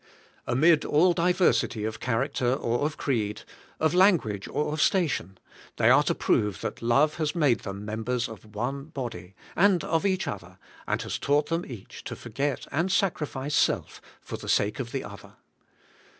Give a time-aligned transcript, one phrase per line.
[0.47, 3.43] Amid all diversity of character or of creed,
[3.79, 5.37] of language or of station,
[5.77, 10.03] they are to prove that love has made them members of one body, and of
[10.03, 14.79] each other, and has taught them each to forget and sacrifice self for the sake
[14.79, 15.33] of the other.